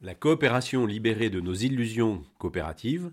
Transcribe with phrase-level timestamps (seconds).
[0.00, 3.10] la coopération libérée de nos illusions coopératives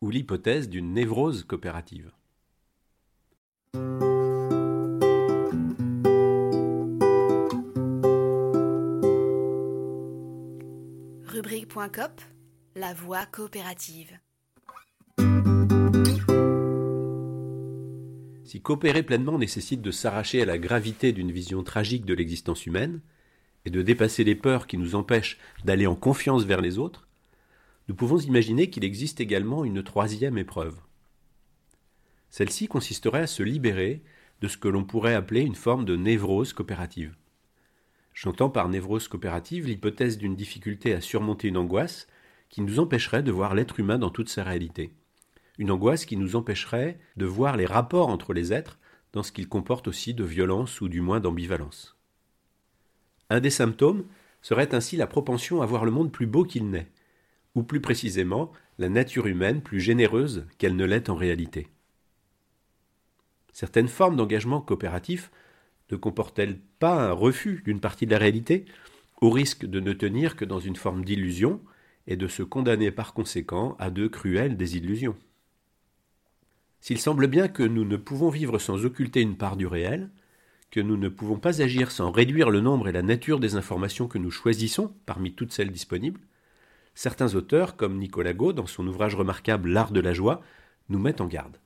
[0.00, 2.12] ou l'hypothèse d'une névrose coopérative.
[11.26, 12.20] Rubrique.cop
[12.76, 14.18] La voie coopérative.
[18.44, 23.00] Si coopérer pleinement nécessite de s'arracher à la gravité d'une vision tragique de l'existence humaine,
[23.64, 27.06] et de dépasser les peurs qui nous empêchent d'aller en confiance vers les autres,
[27.88, 30.76] nous pouvons imaginer qu'il existe également une troisième épreuve.
[32.30, 34.02] Celle-ci consisterait à se libérer
[34.40, 37.14] de ce que l'on pourrait appeler une forme de névrose coopérative.
[38.12, 42.06] J'entends par névrose coopérative l'hypothèse d'une difficulté à surmonter une angoisse
[42.48, 44.92] qui nous empêcherait de voir l'être humain dans toute sa réalité.
[45.58, 48.78] Une angoisse qui nous empêcherait de voir les rapports entre les êtres
[49.12, 51.96] dans ce qu'ils comportent aussi de violence ou du moins d'ambivalence.
[53.30, 54.04] Un des symptômes
[54.42, 56.90] serait ainsi la propension à voir le monde plus beau qu'il n'est,
[57.54, 61.68] ou plus précisément la nature humaine plus généreuse qu'elle ne l'est en réalité.
[63.52, 65.30] Certaines formes d'engagement coopératif
[65.90, 68.64] ne comportent-elles pas un refus d'une partie de la réalité,
[69.20, 71.62] au risque de ne tenir que dans une forme d'illusion
[72.06, 75.16] et de se condamner par conséquent à de cruelles désillusions?
[76.80, 80.10] S'il semble bien que nous ne pouvons vivre sans occulter une part du réel,
[80.74, 84.08] que nous ne pouvons pas agir sans réduire le nombre et la nature des informations
[84.08, 86.18] que nous choisissons parmi toutes celles disponibles,
[86.96, 90.42] certains auteurs, comme Nicolas dans son ouvrage remarquable L'art de la joie,
[90.88, 91.60] nous mettent en garde.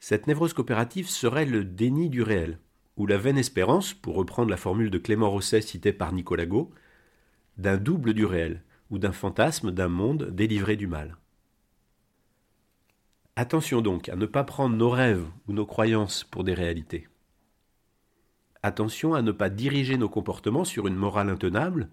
[0.00, 2.58] Cette névrose coopérative serait le déni du réel,
[2.98, 6.44] ou la vaine espérance, pour reprendre la formule de Clément Rosset citée par Nicolas
[7.56, 11.16] d'un double du réel, ou d'un fantasme d'un monde délivré du mal.
[13.34, 17.08] Attention donc à ne pas prendre nos rêves ou nos croyances pour des réalités.
[18.64, 21.90] Attention à ne pas diriger nos comportements sur une morale intenable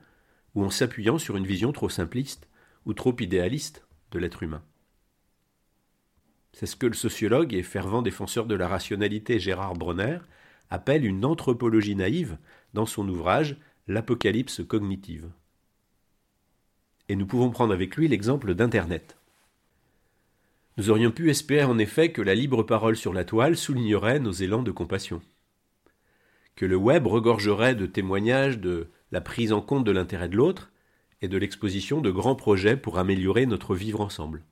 [0.55, 2.47] ou en s'appuyant sur une vision trop simpliste
[2.85, 4.63] ou trop idéaliste de l'être humain.
[6.53, 10.19] C'est ce que le sociologue et fervent défenseur de la rationalité Gérard Bronner
[10.69, 12.37] appelle une anthropologie naïve
[12.73, 13.57] dans son ouvrage
[13.89, 15.29] L'apocalypse cognitive.
[17.09, 19.17] Et nous pouvons prendre avec lui l'exemple d'Internet.
[20.77, 24.31] Nous aurions pu espérer en effet que la libre parole sur la toile soulignerait nos
[24.31, 25.21] élans de compassion
[26.55, 30.71] que le web regorgerait de témoignages de la prise en compte de l'intérêt de l'autre
[31.21, 34.43] et de l'exposition de grands projets pour améliorer notre vivre ensemble.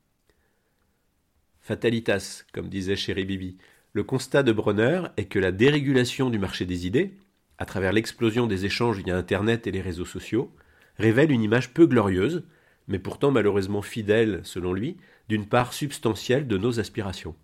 [1.62, 3.58] Fatalitas, comme disait Chéri Bibi,
[3.94, 7.18] le constat de Bronner est que la dérégulation du marché des idées,
[7.58, 10.52] à travers l'explosion des échanges via Internet et les réseaux sociaux,
[10.98, 12.44] révèle une image peu glorieuse,
[12.88, 17.36] mais pourtant malheureusement fidèle, selon lui, d'une part substantielle de nos aspirations.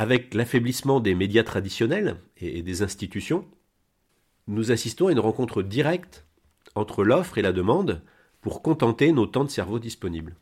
[0.00, 3.46] Avec l'affaiblissement des médias traditionnels et des institutions,
[4.46, 6.24] nous assistons à une rencontre directe
[6.74, 8.00] entre l'offre et la demande
[8.40, 10.36] pour contenter nos temps de cerveau disponibles.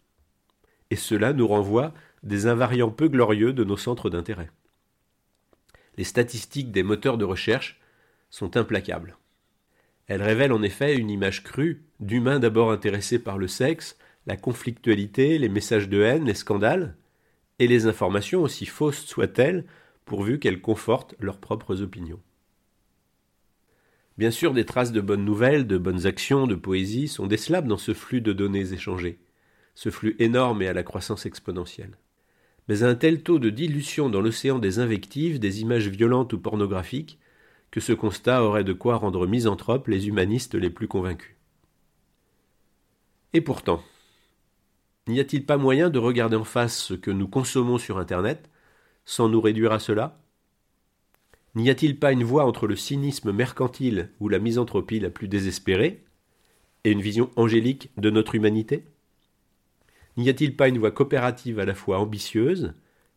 [0.91, 1.93] Et cela nous renvoie
[2.23, 4.53] des invariants peu glorieux de nos centres d'intérêt.
[5.97, 7.81] Les statistiques des moteurs de recherche
[8.31, 9.19] sont implacables.
[10.07, 15.37] Elles révèlent en effet une image crue d'humains d'abord intéressés par le sexe, la conflictualité,
[15.37, 16.95] les messages de haine, les scandales,
[17.59, 19.65] et les informations, aussi fausses soient-elles,
[20.05, 22.21] pourvu qu'elles confortent leurs propres opinions.
[24.17, 27.79] Bien sûr, des traces de bonnes nouvelles, de bonnes actions, de poésie sont décelables dans
[27.79, 29.21] ce flux de données échangées,
[29.75, 31.99] ce flux énorme et à la croissance exponentielle.
[32.69, 37.19] Mais un tel taux de dilution dans l'océan des invectives, des images violentes ou pornographiques,
[37.71, 41.37] que ce constat aurait de quoi rendre misanthropes les humanistes les plus convaincus.
[43.35, 43.83] Et pourtant,
[45.09, 48.51] N'y a-t-il pas moyen de regarder en face ce que nous consommons sur Internet
[49.07, 50.21] sans nous réduire à cela?
[51.55, 56.05] N'y a-t-il pas une voie entre le cynisme mercantile ou la misanthropie la plus désespérée
[56.85, 58.85] et une vision angélique de notre humanité?
[60.19, 62.75] N'y a-t-il pas une voie coopérative à la fois ambitieuse,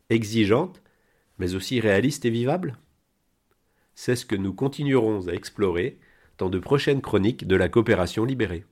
[0.10, 0.82] exigeante,
[1.40, 2.78] mais aussi réaliste et vivable?
[3.96, 6.00] C'est ce que nous continuerons à explorer
[6.38, 8.64] dans de prochaines chroniques de la coopération libérée.